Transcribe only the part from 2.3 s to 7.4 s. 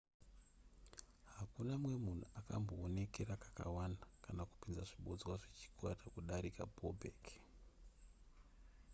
akambowonekera kakawanda kana kupinza zvibodzwa zvechikwata kudarika bobek